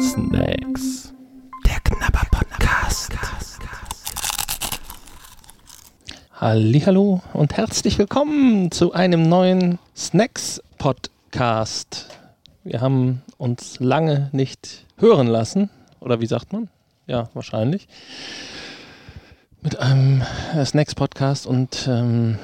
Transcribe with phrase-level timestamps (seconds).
[0.00, 1.12] Snacks.
[1.66, 3.12] Der Knabber Podcast.
[6.32, 12.08] Hallo und herzlich willkommen zu einem neuen Snacks Podcast.
[12.64, 15.68] Wir haben uns lange nicht hören lassen,
[16.00, 16.70] oder wie sagt man?
[17.06, 17.86] Ja, wahrscheinlich.
[19.60, 20.22] Mit einem
[20.64, 22.38] Snacks Podcast und ähm,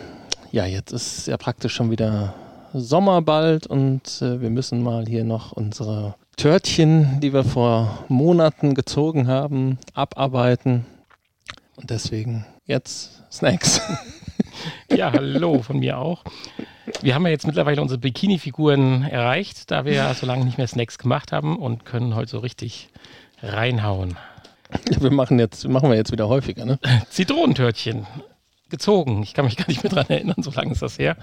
[0.50, 2.34] ja, jetzt ist ja praktisch schon wieder
[2.74, 8.74] Sommer bald und äh, wir müssen mal hier noch unsere Törtchen, die wir vor Monaten
[8.74, 10.86] gezogen haben, abarbeiten.
[11.76, 13.80] Und deswegen jetzt Snacks.
[14.94, 16.22] Ja, hallo von mir auch.
[17.00, 20.66] Wir haben ja jetzt mittlerweile unsere Bikini-Figuren erreicht, da wir ja so lange nicht mehr
[20.66, 22.90] Snacks gemacht haben und können heute so richtig
[23.42, 24.16] reinhauen.
[25.00, 26.78] Wir machen jetzt, machen wir jetzt wieder häufiger, ne?
[27.08, 28.06] Zitronentörtchen
[28.68, 29.22] gezogen.
[29.22, 31.16] Ich kann mich gar nicht mehr dran erinnern, so lange ist das her.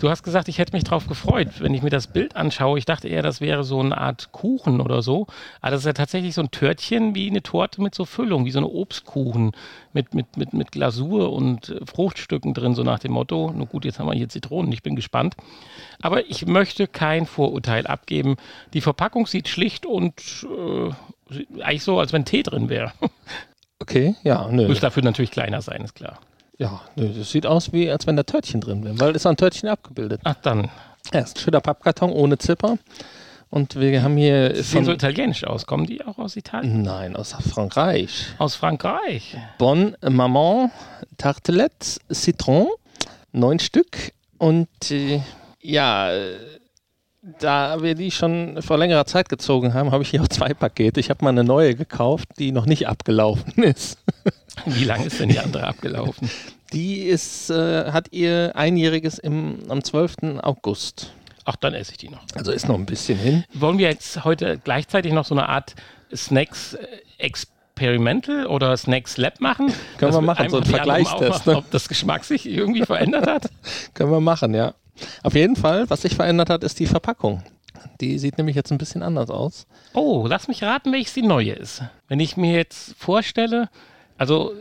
[0.00, 2.78] Du hast gesagt, ich hätte mich drauf gefreut, wenn ich mir das Bild anschaue.
[2.78, 5.26] Ich dachte eher, das wäre so eine Art Kuchen oder so.
[5.60, 8.50] Aber das ist ja tatsächlich so ein Törtchen wie eine Torte mit so Füllung, wie
[8.50, 9.52] so eine Obstkuchen
[9.92, 13.52] mit, mit, mit, mit Glasur und äh, Fruchtstücken drin, so nach dem Motto.
[13.54, 15.36] Nur gut, jetzt haben wir hier Zitronen, ich bin gespannt.
[16.00, 18.36] Aber ich möchte kein Vorurteil abgeben.
[18.72, 22.92] Die Verpackung sieht schlicht und äh, eigentlich so, als wenn Tee drin wäre.
[23.82, 24.68] Okay, ja, nö.
[24.68, 26.20] Muss dafür natürlich kleiner sein, ist klar.
[26.60, 29.38] Ja, nö, das sieht aus wie, als wenn da Törtchen drin wären, weil ist ein
[29.38, 30.20] Törtchen abgebildet.
[30.24, 30.68] Ach dann.
[31.10, 32.76] Ja, ist ein schöner Pappkarton ohne Zipper.
[33.48, 35.64] Und wir haben hier Die sehen so italienisch aus.
[35.64, 36.82] Kommen die auch aus Italien?
[36.82, 38.26] Nein, aus Frankreich.
[38.36, 39.38] Aus Frankreich.
[39.56, 40.70] Bon Maman
[41.16, 42.68] Tartelette Citron,
[43.32, 44.12] neun Stück.
[44.36, 45.22] Und äh,
[45.62, 46.10] ja,
[47.22, 51.00] da wir die schon vor längerer Zeit gezogen haben, habe ich hier auch zwei Pakete.
[51.00, 53.98] Ich habe mal eine neue gekauft, die noch nicht abgelaufen ist.
[54.66, 56.30] Wie lange ist denn die andere abgelaufen?
[56.72, 60.38] Die ist, äh, hat ihr einjähriges im, am 12.
[60.40, 61.12] August.
[61.44, 62.20] Ach, dann esse ich die noch.
[62.36, 63.44] Also ist noch ein bisschen hin.
[63.54, 65.74] Wollen wir jetzt heute gleichzeitig noch so eine Art
[66.14, 66.86] Snacks äh,
[67.18, 69.72] Experimental oder Snacks Lab machen?
[69.98, 71.56] Können wir machen, so Aromen Vergleichstest, ne?
[71.56, 73.50] Ob das Geschmack sich irgendwie verändert hat?
[73.94, 74.74] Können wir machen, ja.
[75.22, 77.42] Auf jeden Fall, was sich verändert hat, ist die Verpackung.
[78.00, 79.66] Die sieht nämlich jetzt ein bisschen anders aus.
[79.94, 81.82] Oh, lass mich raten, welches die neue ist.
[82.08, 83.68] Wenn ich mir jetzt vorstelle,
[84.18, 84.52] also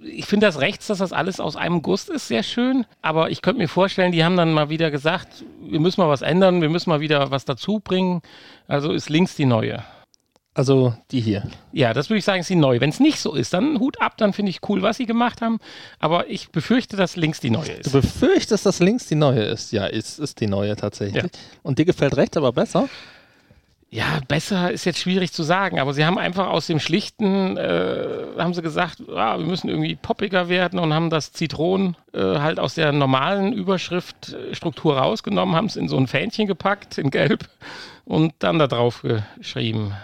[0.00, 2.86] ich finde das rechts, dass das alles aus einem Guss ist, sehr schön.
[3.02, 6.22] Aber ich könnte mir vorstellen, die haben dann mal wieder gesagt, wir müssen mal was
[6.22, 8.22] ändern, wir müssen mal wieder was dazu bringen.
[8.66, 9.82] Also ist links die neue.
[10.58, 11.44] Also die hier.
[11.70, 12.80] Ja, das würde ich sagen, ist die neue.
[12.80, 15.40] Wenn es nicht so ist, dann Hut ab, dann finde ich cool, was sie gemacht
[15.40, 15.60] haben.
[16.00, 17.92] Aber ich befürchte, dass links die neue Du ist.
[17.92, 19.70] befürchtest, dass links die neue ist.
[19.70, 21.22] Ja, ist, ist die neue tatsächlich.
[21.22, 21.28] Ja.
[21.62, 22.88] Und dir gefällt rechts aber besser?
[23.88, 28.26] Ja, besser ist jetzt schwierig zu sagen, aber sie haben einfach aus dem Schlichten, äh,
[28.36, 32.58] haben sie gesagt, ah, wir müssen irgendwie poppiger werden und haben das Zitronen äh, halt
[32.58, 37.48] aus der normalen Überschriftstruktur rausgenommen, haben es in so ein Fähnchen gepackt, in Gelb
[38.04, 39.06] und dann da drauf
[39.38, 39.94] geschrieben.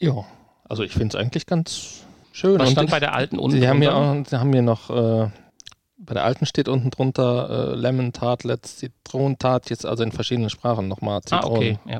[0.00, 0.24] Ja.
[0.68, 2.02] Also ich finde es eigentlich ganz
[2.32, 2.58] schön.
[2.58, 3.58] Was Und stand bei der alten unten?
[3.60, 5.28] Sie haben hier auch, sie haben hier noch, äh,
[5.98, 10.88] bei der alten steht unten drunter äh, Lemon Tartlets, Zitronentart, jetzt also in verschiedenen Sprachen
[10.88, 11.56] nochmal Ah, Zitronen.
[11.56, 11.78] okay.
[11.86, 11.98] Ja.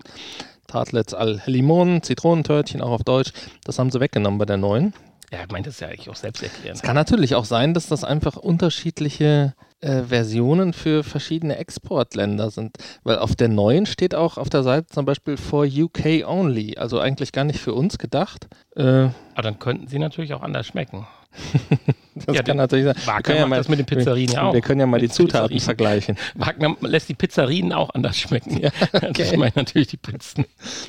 [0.66, 3.32] Tartlets al Limon, Zitronentörtchen auch auf Deutsch.
[3.64, 4.92] Das haben sie weggenommen bei der neuen.
[5.32, 6.76] ja, ich meine, das ist ja eigentlich auch selbsterklärend.
[6.76, 12.76] Es kann natürlich auch sein, dass das einfach unterschiedliche äh, Versionen für verschiedene Exportländer sind.
[13.04, 16.98] Weil auf der neuen steht auch auf der Seite zum Beispiel for UK only, also
[16.98, 18.48] eigentlich gar nicht für uns gedacht.
[18.75, 21.06] Äh, Aber dann könnten sie natürlich auch anders schmecken.
[22.15, 22.94] das Ja, kann natürlich sein.
[23.04, 24.54] Wagner macht das mit den Pizzerien ja auch.
[24.54, 25.60] Wir können ja mal die Mit Zutaten Pizzerien.
[25.60, 26.16] vergleichen.
[26.34, 28.59] Wagner lässt die Pizzerien auch anders schmecken.
[28.59, 29.25] Ja, okay.
[29.25, 30.47] Ich meine natürlich die Pizzen.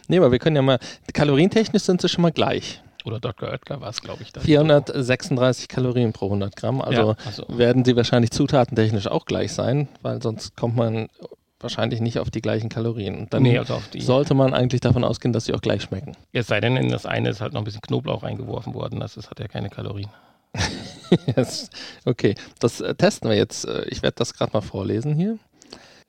[0.08, 0.80] Nee, aber wir können ja mal,
[1.14, 2.82] kalorientechnisch sind sie schon mal gleich.
[3.08, 3.50] Oder Dr.
[3.50, 4.34] Oetker war es, glaube ich.
[4.34, 4.44] dann.
[4.44, 9.88] 436 Kalorien pro 100 Gramm, also Ja, also- werden sie wahrscheinlich zutatentechnisch auch gleich sein,
[10.02, 11.08] weil sonst kommt man
[11.60, 13.18] wahrscheinlich nicht auf die gleichen Kalorien.
[13.18, 16.12] Und dann Nee, also sollte man eigentlich davon ausgehen, dass sie auch gleich schmecken.
[16.34, 19.00] Es sei denn, in das eine ist halt noch ein bisschen Knoblauch reingeworfen worden.
[19.00, 20.10] Das ist, hat ja keine Kalorien.
[21.38, 21.70] Yes.
[22.04, 23.66] Okay, das äh, testen wir jetzt.
[23.66, 25.38] Äh, Ich werde das gerade mal vorlesen hier.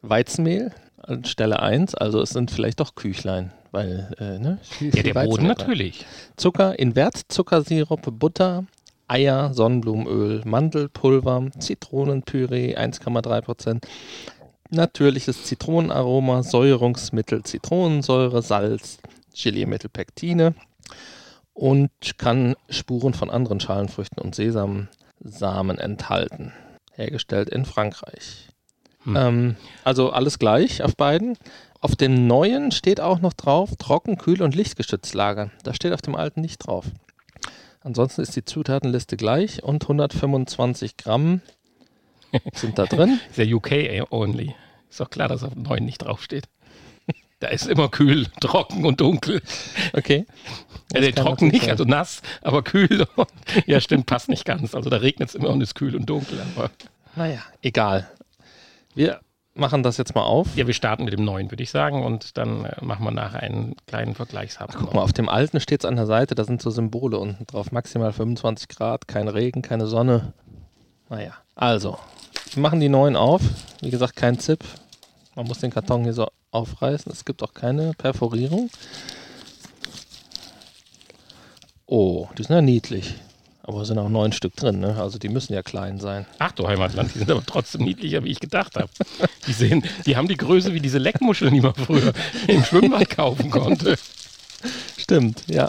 [0.03, 0.73] Weizenmehl
[1.03, 5.03] an Stelle 1, also es sind vielleicht doch Küchlein, weil äh, ne, viel, Ja, viel
[5.03, 6.07] der Weizen Boden natürlich.
[6.37, 8.65] Zucker, Invertzuckersirup, Butter,
[9.09, 13.83] Eier, Sonnenblumenöl, Mandelpulver, Zitronenpüree 1,3%,
[14.71, 18.99] natürliches Zitronenaroma, Säuerungsmittel, Zitronensäure, Salz,
[19.35, 20.55] Geliermittel, Pektine
[21.55, 26.53] und kann Spuren von anderen Schalenfrüchten und Sesamsamen enthalten.
[26.93, 28.49] Hergestellt in Frankreich.
[29.05, 29.17] Hm.
[29.17, 31.37] Ähm, also alles gleich auf beiden.
[31.81, 35.53] Auf dem neuen steht auch noch drauf, trocken, kühl und lichtgeschützt lagern.
[35.63, 36.87] Das steht auf dem alten nicht drauf.
[37.81, 41.41] Ansonsten ist die Zutatenliste gleich und 125 Gramm
[42.53, 43.21] sind da drin.
[43.31, 44.55] Ist ja UK only.
[44.91, 46.49] Ist doch klar, dass auf dem neuen nicht draufsteht.
[47.41, 49.41] Da ist immer kühl, trocken und dunkel.
[49.93, 50.27] Okay.
[50.95, 51.73] Ja, nee, trocken nicht, sein.
[51.73, 53.07] also nass, aber kühl.
[53.67, 54.75] ja, stimmt, passt nicht ganz.
[54.75, 56.41] Also da regnet es immer und ist kühl und dunkel.
[56.57, 56.71] Aber
[57.15, 58.11] naja, egal.
[58.95, 59.21] Wir
[59.59, 60.57] machen das jetzt mal auf.
[60.57, 63.41] Ja, wir starten mit dem neuen, würde ich sagen, und dann äh, machen wir nachher
[63.41, 64.75] einen kleinen Vergleichshaben.
[64.79, 67.47] Guck mal, auf dem alten steht es an der Seite, da sind so Symbole unten
[67.47, 67.73] drauf.
[67.73, 70.33] Maximal 25 Grad, kein Regen, keine Sonne.
[71.09, 71.99] Naja, also,
[72.53, 73.43] wir machen die neuen auf.
[73.81, 74.65] Wie gesagt, kein Zip.
[75.35, 77.11] Man muss den Karton hier so aufreißen.
[77.13, 78.71] Es gibt auch keine Perforierung.
[81.87, 83.15] Oh, die sind ja niedlich.
[83.69, 84.97] Aber es sind auch neun Stück drin, ne?
[84.99, 86.25] Also die müssen ja klein sein.
[86.39, 88.89] Ach du Heimatland, die sind aber trotzdem niedlicher, wie ich gedacht habe.
[89.47, 92.15] Die sehen, die haben die Größe wie diese Leckmuscheln, die man früher
[92.47, 93.99] im Schwimmbad kaufen konnte.
[94.97, 95.69] Stimmt, ja.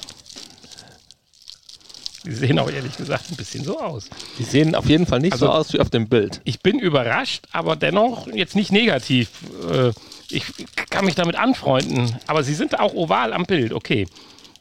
[2.26, 4.10] Die sehen auch ehrlich gesagt ein bisschen so aus.
[4.38, 6.40] Die sehen auf jeden Fall nicht also, so aus wie auf dem Bild.
[6.46, 9.30] Ich bin überrascht, aber dennoch jetzt nicht negativ.
[9.70, 9.92] Äh,
[10.30, 10.46] ich
[10.90, 12.16] kann mich damit anfreunden.
[12.28, 14.08] Aber sie sind auch oval am Bild, okay.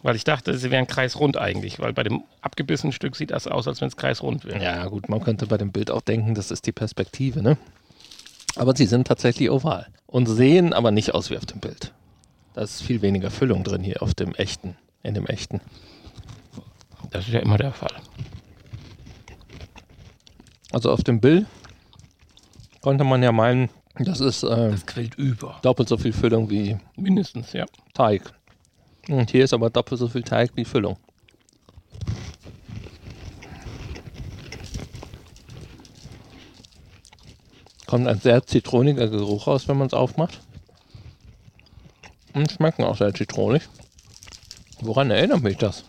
[0.02, 3.66] Weil ich dachte, sie wären kreisrund eigentlich, weil bei dem abgebissenen Stück sieht das aus,
[3.66, 4.62] als wenn es kreisrund wäre.
[4.62, 7.58] Ja, gut, man könnte bei dem Bild auch denken, das ist die Perspektive, ne?
[8.54, 11.92] Aber sie sind tatsächlich oval und sehen aber nicht aus wie auf dem Bild.
[12.54, 15.60] Da ist viel weniger Füllung drin hier auf dem echten, in dem echten.
[17.10, 17.94] Das ist ja immer der Fall.
[20.72, 21.46] Also auf dem Bild
[22.80, 23.68] konnte man ja meinen,
[23.98, 25.58] das ist äh, das quillt über.
[25.62, 27.66] doppelt so viel Füllung wie mindestens, ja.
[27.94, 28.32] Teig.
[29.08, 30.99] Und hier ist aber doppelt so viel Teig wie Füllung.
[37.87, 40.40] Kommt ein sehr zitroniger Geruch raus, wenn man es aufmacht.
[42.34, 43.62] Und schmecken auch sehr zitronig.
[44.81, 45.84] Woran erinnert mich das?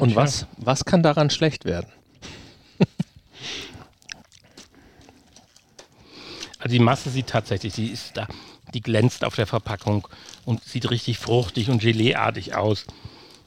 [0.00, 1.90] Und was, was kann daran schlecht werden?
[6.76, 8.26] Die Masse sieht tatsächlich, die ist da,
[8.74, 10.06] die glänzt auf der Verpackung
[10.44, 12.84] und sieht richtig fruchtig und geleeartig aus.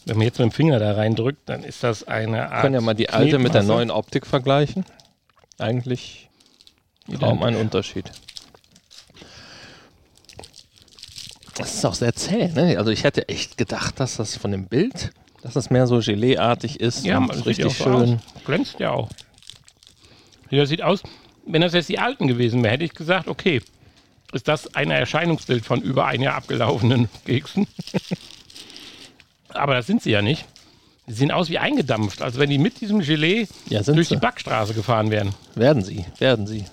[0.05, 2.53] Wenn man jetzt mit dem Finger da reindrückt, dann ist das eine Art.
[2.53, 4.83] Wir können ja mal die alte mit der neuen Optik vergleichen.
[5.59, 6.27] Eigentlich
[7.19, 8.11] kaum ein Unterschied.
[11.53, 12.79] Das ist auch sehr zäh, ne?
[12.79, 15.11] Also ich hätte echt gedacht, dass das von dem Bild,
[15.43, 17.05] dass das mehr so Geleeartig ist.
[17.05, 18.07] Ja, und richtig schön.
[18.07, 19.09] So Glänzt ja auch.
[20.49, 21.03] Ja, sieht aus,
[21.45, 23.61] wenn das jetzt die alten gewesen wäre, hätte ich gesagt, okay,
[24.31, 27.67] ist das ein Erscheinungsbild von über ein Jahr abgelaufenen Keksen?
[29.49, 30.45] Aber das sind sie ja nicht.
[31.07, 34.15] Sie sehen aus wie eingedampft, als wenn die mit diesem Gelee ja, durch sie.
[34.15, 35.33] die Backstraße gefahren wären.
[35.55, 36.65] Werden sie, werden sie.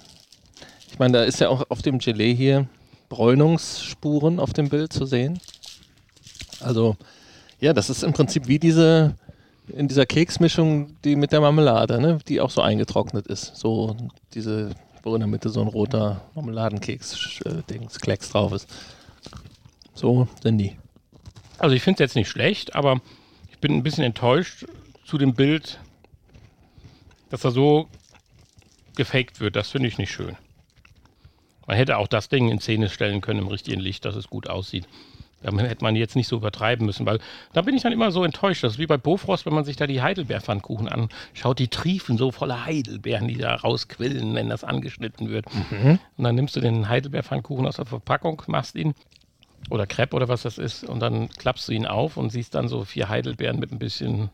[0.90, 2.66] Ich meine, da ist ja auch auf dem Gelee hier
[3.08, 5.40] Bräunungsspuren auf dem Bild zu sehen.
[6.60, 6.96] Also,
[7.60, 9.14] ja, das ist im Prinzip wie diese
[9.68, 12.18] in dieser Keksmischung, die mit der Marmelade, ne?
[12.28, 13.56] die auch so eingetrocknet ist.
[13.56, 13.96] So
[14.34, 14.70] diese,
[15.02, 18.68] wo in der Mitte so ein roter Marmeladenkeks-Dings, Klecks drauf ist.
[19.94, 20.76] So sind die.
[21.58, 23.00] Also ich finde es jetzt nicht schlecht, aber
[23.50, 24.66] ich bin ein bisschen enttäuscht
[25.04, 25.80] zu dem Bild,
[27.30, 27.88] dass er so
[28.94, 29.56] gefaked wird.
[29.56, 30.36] Das finde ich nicht schön.
[31.66, 34.48] Man hätte auch das Ding in Szene stellen können im richtigen Licht, dass es gut
[34.48, 34.86] aussieht.
[35.42, 37.18] Da hätte man jetzt nicht so übertreiben müssen, weil
[37.52, 38.64] da bin ich dann immer so enttäuscht.
[38.64, 42.32] Das ist wie bei Bofrost, wenn man sich da die Heidelbeerpfannkuchen anschaut, die triefen so
[42.32, 45.46] voller Heidelbeeren, die da rausquillen, wenn das angeschnitten wird.
[45.70, 45.98] Mhm.
[46.16, 48.94] Und dann nimmst du den Heidelbeerpfannkuchen aus der Verpackung, machst ihn
[49.70, 52.69] oder Crepe oder was das ist und dann klappst du ihn auf und siehst dann
[52.69, 54.31] so vier Heidelbeeren mit ein bisschen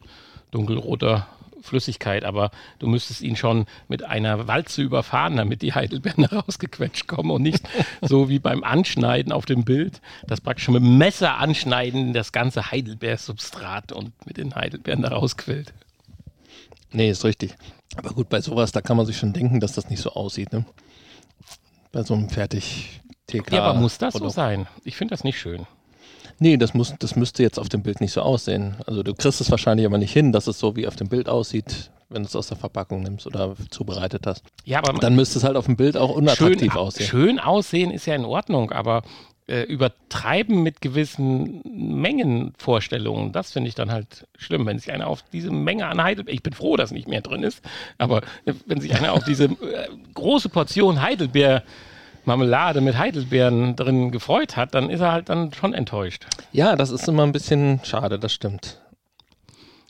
[0.51, 1.27] dunkelroter
[1.63, 7.31] Flüssigkeit, aber du müsstest ihn schon mit einer Walze überfahren, damit die Heidelbeeren rausgequetscht kommen
[7.31, 7.63] und nicht
[8.03, 12.71] so wie beim Anschneiden auf dem Bild, das praktisch mit dem Messer anschneiden, das ganze
[12.71, 15.73] Heidelbeersubstrat und mit den Heidelbeeren da rausquillt.
[16.93, 17.55] Nee, ist richtig.
[17.97, 20.53] Aber gut, bei sowas, da kann man sich schon denken, dass das nicht so aussieht,
[20.53, 20.65] ne?
[21.91, 23.53] Bei so einem fertig TK.
[23.53, 24.67] Ja, aber muss das so sein?
[24.85, 25.67] Ich finde das nicht schön.
[26.39, 28.77] Nee, das, muss, das müsste jetzt auf dem Bild nicht so aussehen.
[28.87, 31.29] Also du kriegst es wahrscheinlich aber nicht hin, dass es so wie auf dem Bild
[31.29, 34.45] aussieht, wenn du es aus der Verpackung nimmst oder zubereitet hast.
[34.65, 37.07] Ja, aber dann müsste es halt auf dem Bild auch unattraktiv schön, aussehen.
[37.07, 39.03] Schön aussehen ist ja in Ordnung, aber
[39.49, 45.25] äh, übertreiben mit gewissen Mengenvorstellungen, das finde ich dann halt schlimm, wenn sich einer auf
[45.33, 47.61] diese Menge an Heidelbeer, ich bin froh, dass nicht mehr drin ist,
[47.99, 51.65] aber äh, wenn sich einer auf diese äh, große Portion Heidelbeer
[52.25, 56.27] Marmelade mit Heidelbeeren drin gefreut hat, dann ist er halt dann schon enttäuscht.
[56.53, 58.79] Ja, das ist immer ein bisschen schade, das stimmt.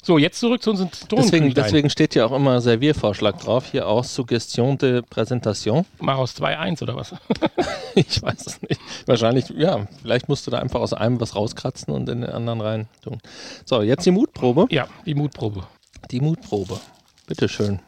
[0.04, 4.02] So, jetzt zurück zu unseren Deswegen, deswegen steht ja auch immer Serviervorschlag drauf, hier auch
[4.02, 5.86] Suggestion de Präsentation.
[6.00, 7.14] Mach aus 2-1 oder was?
[7.94, 8.80] ich weiß es nicht.
[9.06, 12.60] Wahrscheinlich, ja, vielleicht musst du da einfach aus einem was rauskratzen und in den anderen
[12.60, 13.18] rein tun.
[13.64, 14.66] So, jetzt die Mutprobe.
[14.70, 15.68] Ja, die Mutprobe.
[16.10, 16.80] Die Mutprobe.
[17.28, 17.78] Bitteschön.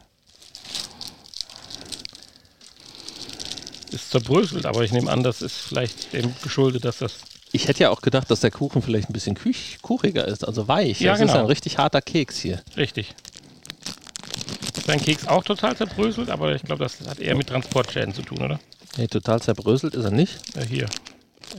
[3.95, 7.19] Ist zerbröselt, aber ich nehme an, das ist vielleicht dem geschuldet, dass das.
[7.51, 10.67] Ich hätte ja auch gedacht, dass der Kuchen vielleicht ein bisschen kuch kuchiger ist, also
[10.67, 10.99] weich.
[10.99, 11.39] Ja, das ist genau.
[11.39, 12.61] ein richtig harter Keks hier.
[12.75, 13.15] Richtig.
[14.85, 18.39] Sein Keks auch total zerbröselt, aber ich glaube, das hat eher mit Transportschäden zu tun,
[18.39, 18.59] oder?
[18.97, 20.37] Nee, total zerbröselt ist er nicht.
[20.55, 20.85] Ja, hier.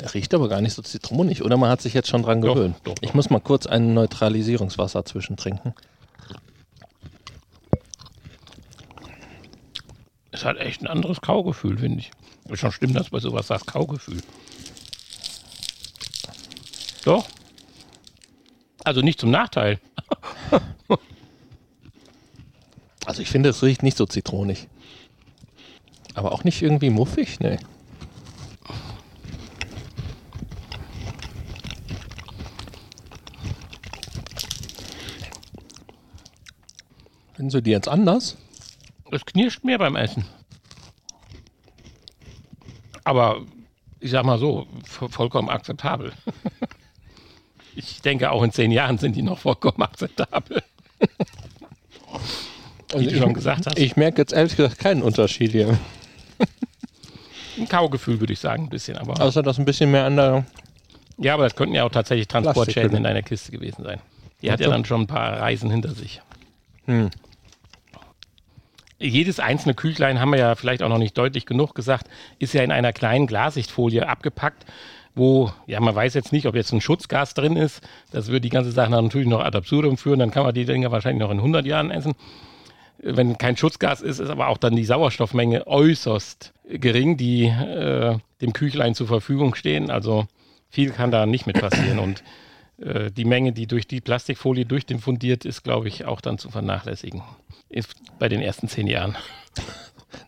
[0.01, 2.55] Er riecht aber gar nicht so zitronig, oder man hat sich jetzt schon dran Doch,
[2.55, 2.77] gewöhnt.
[2.85, 3.15] doch, ich doch.
[3.15, 5.75] muss mal kurz ein Neutralisierungswasser zwischentrinken.
[10.31, 12.11] Es hat echt ein anderes Kaugefühl, finde ich.
[12.49, 14.23] Ist schon stimmt, dass bei sowas sagst, Kaugefühl.
[17.05, 17.27] Doch.
[18.85, 19.81] Also nicht zum Nachteil.
[23.07, 24.67] Also ich finde, es riecht nicht so zitronig.
[26.15, 27.59] Aber auch nicht irgendwie muffig, ne.
[37.35, 38.37] Finden Sie die jetzt anders?
[39.13, 40.25] Es knirscht mehr beim Essen.
[43.07, 43.41] Aber
[44.01, 46.13] ich sag mal so, vo- vollkommen akzeptabel.
[47.79, 50.63] Ich denke, auch in zehn Jahren sind die noch vollkommen akzeptabel.
[52.97, 53.79] Wie du schon gesagt hast.
[53.79, 55.79] Ich merke jetzt ehrlich gesagt keinen Unterschied hier.
[57.59, 58.97] Ein Kaugefühl, würde ich sagen, ein bisschen.
[58.97, 60.47] Aber Außer dass ein bisschen mehr an der.
[61.19, 64.01] ja, aber das könnten ja auch tatsächlich Transportschäden in deiner Kiste gewesen sein.
[64.41, 66.23] Die hat ja dann schon ein paar Reisen hinter sich.
[66.87, 67.11] Hm.
[68.99, 72.63] Jedes einzelne Küchlein, haben wir ja vielleicht auch noch nicht deutlich genug gesagt, ist ja
[72.63, 74.65] in einer kleinen Glassichtfolie abgepackt,
[75.15, 77.83] wo, ja, man weiß jetzt nicht, ob jetzt ein Schutzgas drin ist.
[78.13, 80.19] Das würde die ganze Sache natürlich noch ad absurdum führen.
[80.19, 82.15] Dann kann man die Dinger wahrscheinlich noch in 100 Jahren essen.
[82.99, 88.53] Wenn kein Schutzgas ist, ist aber auch dann die Sauerstoffmenge äußerst gering, die äh, dem
[88.53, 89.91] Küchlein zur Verfügung stehen.
[89.91, 90.27] Also
[90.69, 91.99] viel kann da nicht mit passieren.
[91.99, 92.23] Und
[92.79, 97.23] die Menge, die durch die Plastikfolie durchdiffundiert ist, glaube ich, auch dann zu vernachlässigen.
[97.71, 99.17] Ist bei den ersten zehn Jahren.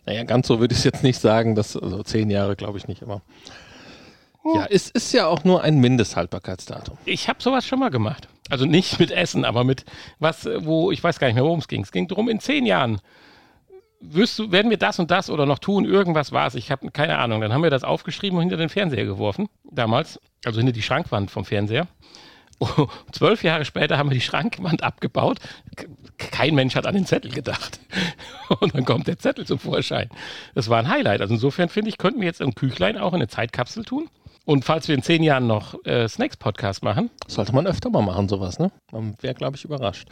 [0.05, 1.55] Naja, ganz so würde ich es jetzt nicht sagen.
[1.55, 3.21] Das, also zehn Jahre glaube ich nicht immer.
[4.53, 6.97] Ja, es ist ja auch nur ein Mindesthaltbarkeitsdatum.
[7.05, 8.27] Ich habe sowas schon mal gemacht.
[8.49, 9.85] Also nicht mit Essen, aber mit
[10.19, 11.83] was, äh, wo, ich weiß gar nicht mehr, worum es ging.
[11.83, 12.99] Es ging darum, in zehn Jahren
[13.99, 16.55] wirst du, werden wir das und das oder noch tun, irgendwas war es.
[16.55, 17.41] Ich habe keine Ahnung.
[17.41, 20.19] Dann haben wir das aufgeschrieben und hinter den Fernseher geworfen, damals.
[20.45, 21.87] Also hinter die Schrankwand vom Fernseher.
[23.11, 25.39] Zwölf Jahre später haben wir die Schrankwand abgebaut.
[26.17, 27.79] Kein Mensch hat an den Zettel gedacht.
[28.59, 30.09] Und dann kommt der Zettel zum Vorschein.
[30.55, 31.21] Das war ein Highlight.
[31.21, 34.09] Also insofern finde ich, könnten wir jetzt im Küchlein auch eine Zeitkapsel tun.
[34.45, 38.27] Und falls wir in zehn Jahren noch äh, Snacks-Podcast machen, Sollte man öfter mal machen,
[38.27, 38.71] sowas, ne?
[38.91, 40.07] Man wäre, glaube ich, überrascht.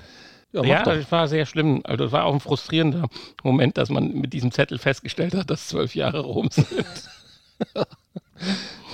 [0.54, 0.94] Ja, ja, doch.
[0.94, 1.82] das war sehr schlimm.
[1.84, 3.08] Also das war auch ein frustrierender
[3.44, 6.68] Moment, dass man mit diesem Zettel festgestellt hat, dass zwölf Jahre rum sind.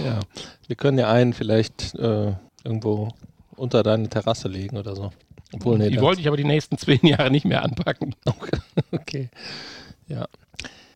[0.04, 0.20] ja.
[0.68, 2.34] Wir können ja einen vielleicht äh,
[2.64, 3.10] irgendwo
[3.56, 5.12] unter deine Terrasse legen oder so.
[5.54, 8.16] Obwohl, nee, Die wollte ich aber die nächsten zehn Jahre nicht mehr anpacken.
[8.92, 9.30] Okay.
[10.08, 10.28] Ja.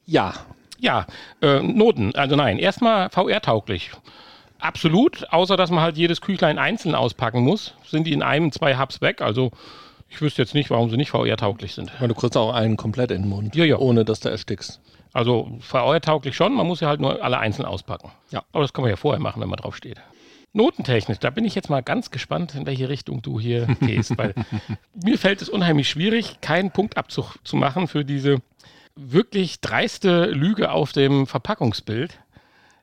[0.06, 0.34] Ja.
[0.80, 1.08] Ja,
[1.42, 2.14] äh, Noten.
[2.16, 3.92] Also nein, erstmal VR-tauglich.
[4.60, 8.78] Absolut, außer dass man halt jedes Küchlein einzeln auspacken muss, sind die in einem, zwei
[8.78, 9.22] Hubs weg.
[9.22, 9.52] Also
[10.10, 11.92] ich wüsste jetzt nicht, warum sie nicht VR-tauglich sind.
[12.00, 13.78] Weil du kriegst auch einen komplett in den Mund, Ja, ja.
[13.78, 14.80] ohne dass du erstickst.
[15.14, 18.12] Also VR-tauglich schon, man muss ja halt nur alle einzeln auspacken.
[18.32, 18.44] Ja.
[18.52, 20.00] Aber das kann man ja vorher machen, wenn man drauf steht.
[20.54, 24.34] Notentechnisch, da bin ich jetzt mal ganz gespannt, in welche Richtung du hier gehst, weil
[25.04, 28.42] mir fällt es unheimlich schwierig, keinen Punktabzug zu machen für diese
[28.96, 32.20] wirklich dreiste Lüge auf dem Verpackungsbild.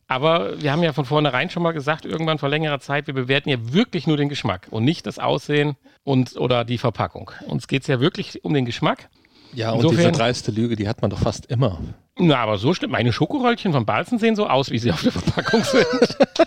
[0.06, 3.48] Aber wir haben ja von vornherein schon mal gesagt, irgendwann vor längerer Zeit, wir bewerten
[3.48, 7.30] ja wirklich nur den Geschmack und nicht das Aussehen und oder die Verpackung.
[7.48, 9.08] Uns geht es ja wirklich um den Geschmack.
[9.54, 11.80] Ja, und Insofern- diese dreiste Lüge, die hat man doch fast immer.
[12.18, 12.92] Na, aber so stimmt.
[12.92, 15.86] Meine Schokoröllchen von Balzen sehen so aus, wie sie auf der Verpackung sind.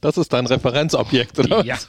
[0.00, 1.64] Das ist dein Referenzobjekt, oder?
[1.64, 1.76] Ja.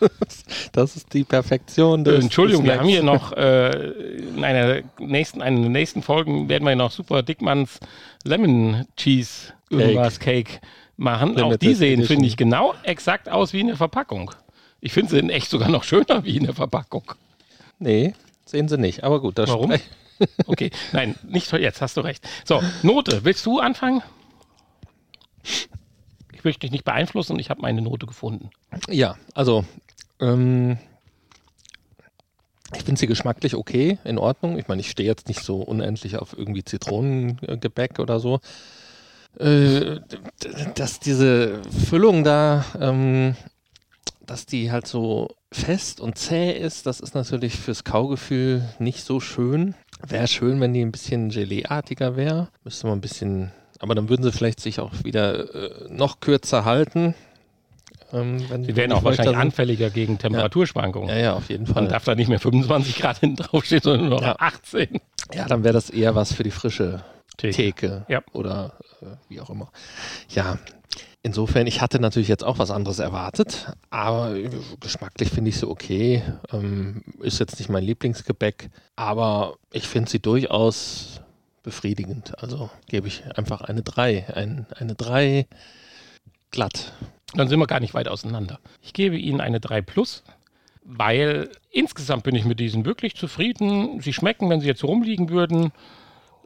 [0.72, 5.42] Das ist die Perfektion des Entschuldigung, des wir haben hier noch äh, in einer nächsten,
[5.42, 7.80] einer der nächsten Folgen werden wir noch super Dickmanns
[8.24, 10.60] Lemon Cheese irgendwas Cake
[10.98, 11.32] machen.
[11.32, 14.32] Auch Limited die sehen, finde ich, genau exakt aus wie in der Verpackung.
[14.82, 17.12] Ich finde, sie sind echt sogar noch schöner wie in der Verpackung.
[17.80, 18.14] Nee,
[18.46, 19.04] sehen sie nicht.
[19.04, 19.74] Aber gut, das Warum?
[20.48, 22.28] Okay, nein, nicht jetzt, hast du recht.
[22.44, 24.02] So, Note, willst du anfangen?
[26.40, 28.50] Ich möchte dich nicht beeinflussen und ich habe meine Note gefunden.
[28.88, 29.66] Ja, also
[30.22, 30.78] ähm,
[32.74, 34.58] ich finde sie geschmacklich okay, in Ordnung.
[34.58, 38.40] Ich meine, ich stehe jetzt nicht so unendlich auf irgendwie Zitronengebäck oder so.
[39.38, 40.00] Äh,
[40.76, 43.36] dass diese Füllung da, ähm,
[44.26, 49.20] dass die halt so fest und zäh ist, das ist natürlich fürs Kaugefühl nicht so
[49.20, 49.76] schön.
[50.08, 52.48] Wäre schön, wenn die ein bisschen Geleeartiger wäre.
[52.64, 55.54] Müsste man ein bisschen, aber dann würden sie vielleicht sich auch wieder
[55.88, 57.16] äh, noch kürzer halten.
[58.12, 59.36] Ähm, Sie die auch wahrscheinlich sind.
[59.42, 61.10] anfälliger gegen Temperaturschwankungen.
[61.10, 61.84] Ja, ja, auf jeden Fall.
[61.84, 64.36] Man darf da nicht mehr 25 Grad hinten draufstehen, sondern nur noch Ja.
[64.40, 65.00] 18.
[65.34, 67.04] Ja, dann wäre das eher was für die frische
[67.38, 67.56] Theke.
[67.56, 68.22] Theke Ja.
[68.34, 69.70] oder äh, wie auch immer.
[70.30, 70.58] Ja,
[71.22, 75.68] insofern, ich hatte natürlich jetzt auch was anderes erwartet, aber äh, geschmacklich finde ich sie
[75.70, 76.24] okay.
[76.52, 81.22] Ähm, ist jetzt nicht mein Lieblingsgebäck, aber ich finde sie durchaus
[81.64, 82.42] befriedigend.
[82.42, 84.34] Also gebe ich einfach eine 3.
[84.34, 85.48] Ein, eine 3
[86.52, 86.94] glatt.
[87.34, 88.60] Dann sind wir gar nicht weit auseinander.
[88.82, 90.24] Ich gebe Ihnen eine 3 Plus,
[90.84, 94.02] weil insgesamt bin ich mit diesen wirklich zufrieden.
[94.02, 95.72] Sie schmecken, wenn sie jetzt rumliegen würden,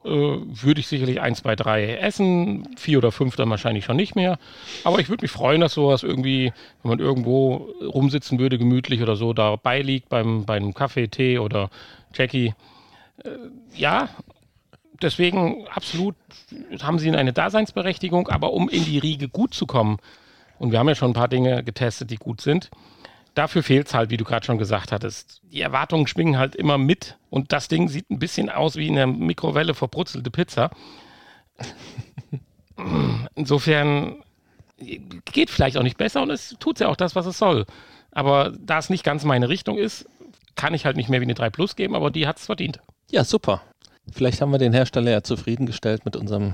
[0.04, 2.68] äh, würde ich sicherlich 1, 2, 3 essen.
[2.76, 4.38] Vier oder fünf dann wahrscheinlich schon nicht mehr.
[4.84, 6.52] Aber ich würde mich freuen, dass sowas irgendwie,
[6.82, 11.70] wenn man irgendwo rumsitzen würde, gemütlich oder so, dabei liegt beim, beim Kaffee, Tee oder
[12.14, 12.54] Jackie.
[13.24, 13.30] Äh,
[13.76, 14.10] ja,
[15.04, 16.16] deswegen absolut
[16.82, 19.98] haben sie eine Daseinsberechtigung, aber um in die Riege gut zu kommen,
[20.60, 22.72] und wir haben ja schon ein paar Dinge getestet, die gut sind,
[23.36, 25.42] dafür fehlt es halt, wie du gerade schon gesagt hattest.
[25.52, 29.08] Die Erwartungen schwingen halt immer mit und das Ding sieht ein bisschen aus wie eine
[29.08, 30.72] Mikrowelle verbrutzelte Pizza.
[33.36, 34.24] Insofern
[34.78, 37.66] geht vielleicht auch nicht besser und es tut ja auch das, was es soll.
[38.12, 40.08] Aber da es nicht ganz meine Richtung ist,
[40.56, 42.80] kann ich halt nicht mehr wie eine 3 Plus geben, aber die hat es verdient.
[43.10, 43.62] Ja, super.
[44.14, 46.54] Vielleicht haben wir den Hersteller ja zufriedengestellt mit, unserem,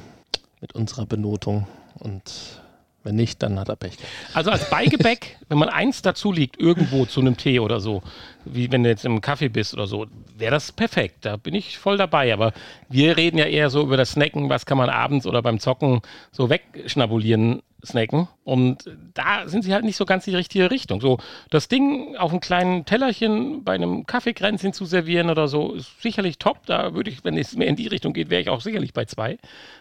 [0.62, 2.62] mit unserer Benotung und
[3.04, 3.98] wenn nicht, dann hat er Pech.
[4.34, 8.04] Also als Beigebäck, wenn man eins dazu liegt, irgendwo zu einem Tee oder so,
[8.46, 11.26] wie wenn du jetzt im Kaffee bist oder so, wäre das perfekt.
[11.26, 12.34] Da bin ich voll dabei.
[12.34, 12.54] Aber
[12.90, 16.02] wir reden ja eher so über das Snacken, was kann man abends oder beim Zocken
[16.32, 18.28] so wegschnabulieren, snacken.
[18.44, 21.02] Und da sind sie halt nicht so ganz die richtige Richtung.
[21.02, 21.20] So
[21.50, 26.38] das Ding auf einem kleinen Tellerchen bei einem Kaffeekränzchen zu servieren oder so, ist sicherlich
[26.38, 26.66] top.
[26.66, 29.06] Da würde ich, wenn es mehr in die Richtung geht, wäre ich auch sicherlich bei
[29.06, 29.38] zwei.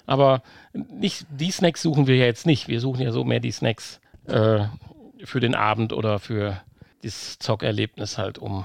[0.06, 2.68] Aber nicht die Snacks suchen wir ja jetzt nicht.
[2.68, 4.64] Wir suchen ja so mehr die Snacks äh,
[5.24, 6.60] für den Abend oder für
[7.02, 8.64] das Zockerlebnis halt um.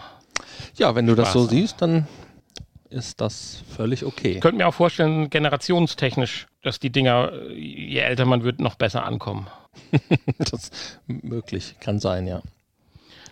[0.75, 1.49] Ja, wenn du das Spaß so haben.
[1.49, 2.07] siehst, dann
[2.89, 4.33] ist das völlig okay.
[4.33, 9.03] Ich könnte mir auch vorstellen, generationstechnisch, dass die Dinger, je älter man wird, noch besser
[9.03, 9.47] ankommen.
[10.37, 12.41] das ist möglich, kann sein, ja.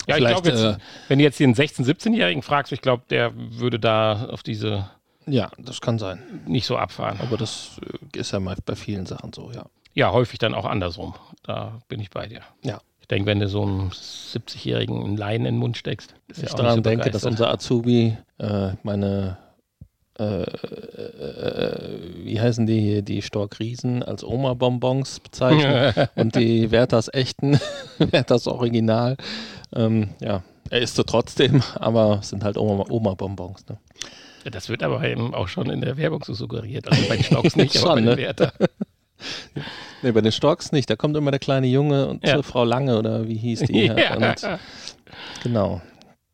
[0.07, 3.03] Ja, ich Vielleicht, glaube jetzt, äh, wenn du jetzt den 16-, 17-Jährigen fragst, ich glaube,
[3.11, 4.89] der würde da auf diese
[5.27, 6.41] Ja, das kann sein.
[6.47, 7.19] nicht so abfahren.
[7.21, 7.79] Aber das
[8.13, 9.67] äh, ist ja mal bei vielen Sachen so, ja.
[9.93, 11.13] Ja, häufig dann auch andersrum.
[11.43, 12.41] Da bin ich bei dir.
[12.63, 12.81] Ja.
[13.11, 16.55] Denke, wenn du so einem 70-Jährigen einen Laien in den Mund steckst, ist ich auch
[16.55, 19.37] daran so denke, dass unser Azubi äh, meine,
[20.17, 27.59] äh, äh, wie heißen die hier, die Stork-Riesen als Oma-Bonbons bezeichnet und die Werthers echten,
[27.99, 29.17] Werthers Original.
[29.75, 33.65] Ähm, ja, er isst sie trotzdem, aber es sind halt Oma- Oma-Bonbons.
[33.67, 33.77] Ne?
[34.49, 36.87] Das wird aber eben auch schon in der Werbung so suggeriert.
[36.87, 38.17] Also bei den Stocks nicht, aber Schon, bei den ne?
[38.17, 38.53] Werther.
[40.01, 40.89] Nee, bei den Storks nicht.
[40.89, 42.35] Da kommt immer der kleine Junge und Ja.
[42.35, 43.85] zur Frau Lange oder wie hieß die?
[43.85, 44.15] Ja.
[44.15, 44.59] Und,
[45.43, 45.81] genau.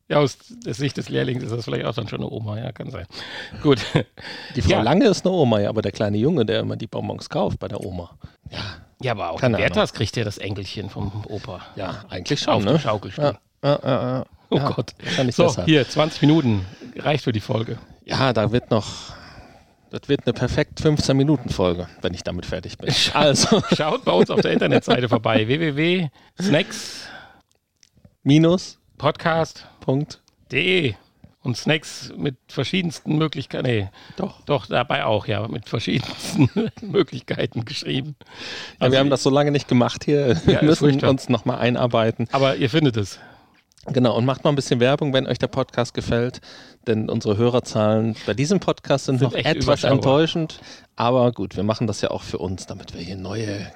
[0.10, 2.58] ja, aus der Sicht des Lehrlings ist das vielleicht auch dann schon eine Oma.
[2.58, 3.06] Ja, kann sein.
[3.63, 3.80] Gut.
[4.56, 4.82] Die Frau Ja.
[4.82, 7.67] Lange ist eine Oma, ja, aber der kleine Junge, der immer die Bonbons kauft bei
[7.67, 8.12] der Oma.
[8.51, 8.60] Ja,
[9.01, 11.62] Ja, aber auch Werthers kriegt ja das Enkelchen vom Opa.
[11.75, 12.80] ja eigentlich Auf schon, dem ne?
[12.80, 13.38] Schaukelstuhl.
[13.63, 14.25] Ja, ja.
[14.49, 14.93] Oh Gott.
[15.03, 15.65] Wahrscheinlich So, besser.
[15.65, 16.65] hier, 20 Minuten.
[16.95, 17.77] Reicht für die Folge.
[18.06, 18.86] Ja, da wird noch.
[19.89, 22.93] Das wird eine perfekt 15-Minuten-Folge, wenn ich damit fertig bin.
[23.13, 25.47] Also, Schaut bei uns auf der Internetseite vorbei.
[25.47, 27.08] www.snacks
[28.23, 30.21] minus, Podcast Punkt.
[30.52, 30.95] De
[31.43, 34.41] und Snacks mit verschiedensten Möglichkeiten, nee, Doch.
[34.45, 36.50] doch dabei auch, ja, mit verschiedensten
[36.82, 38.15] Möglichkeiten geschrieben.
[38.19, 38.26] Ja,
[38.80, 40.41] Also, wir haben das so lange nicht gemacht hier.
[40.45, 42.28] Wir Ja, müssen uns nochmal einarbeiten.
[42.34, 43.19] Aber ihr findet es.
[43.88, 46.41] Genau, und macht mal ein bisschen Werbung, wenn euch der Podcast gefällt.
[46.88, 50.60] Denn unsere Hörerzahlen bei diesem Podcast sind, Sind noch etwas enttäuschend.
[50.95, 53.67] Aber gut, wir machen das ja auch für uns, damit wir hier neue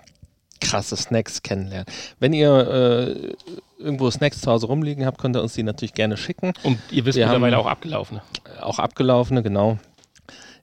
[0.60, 1.86] krasse Snacks kennenlernen.
[2.20, 3.34] Wenn ihr äh,
[3.80, 6.54] irgendwo Snacks zu Hause rumliegen habt, könnt ihr uns die natürlich gerne schicken.
[6.64, 8.22] Und ihr wisst Wir mittlerweile auch abgelaufene.
[8.62, 9.80] Auch abgelaufene, genau.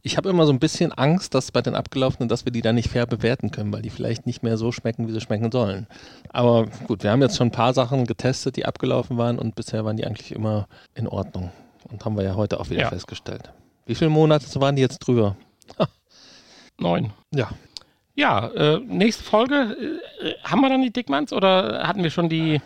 [0.08, 2.76] Ich habe immer so ein bisschen Angst, dass bei den abgelaufenen, dass wir die dann
[2.76, 5.86] nicht fair bewerten können, weil die vielleicht nicht mehr so schmecken, wie sie schmecken sollen.
[6.30, 9.84] Aber gut, wir haben jetzt schon ein paar Sachen getestet, die abgelaufen waren und bisher
[9.84, 11.50] waren die eigentlich immer in Ordnung.
[11.90, 12.88] Und haben wir ja heute auch wieder Ja.
[12.88, 13.50] festgestellt.
[13.84, 15.36] Wie viele Monate waren die jetzt drüber?
[16.78, 17.12] Neun.
[17.34, 17.50] Ja.
[18.14, 19.76] Ja, äh, nächste Folge.
[20.22, 22.62] Äh, haben wir dann die Dickmanns oder hatten wir schon die,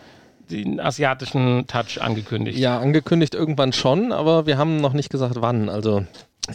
[0.48, 2.56] den asiatischen Touch angekündigt?
[2.56, 5.68] Ja, angekündigt irgendwann schon, aber wir haben noch nicht gesagt, wann.
[5.68, 6.06] Also,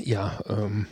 [0.03, 0.87] ja, ähm,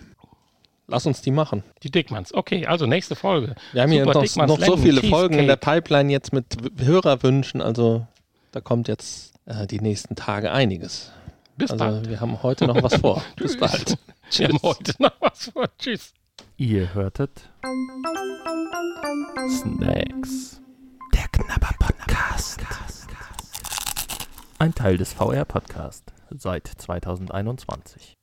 [0.87, 1.63] lass uns die machen.
[1.83, 2.33] Die Dickmanns.
[2.33, 3.55] Okay, also nächste Folge.
[3.73, 5.81] Wir haben hier Super noch, Dickmanns noch so viele Folgen in der Cheesecake.
[5.81, 7.61] Pipeline jetzt mit Hörerwünschen.
[7.61, 8.07] Also,
[8.51, 11.11] da kommt jetzt äh, die nächsten Tage einiges.
[11.57, 12.09] Bis Also, bald.
[12.09, 13.23] wir haben heute noch was vor.
[13.35, 13.97] Bis bald.
[14.31, 15.67] Wir haben heute noch was vor.
[15.77, 16.13] Tschüss.
[16.57, 17.49] Ihr hörtet
[19.49, 20.61] Snacks.
[21.13, 22.59] Der Knabber Podcast.
[24.59, 28.13] Ein Teil des VR Podcast seit 2021.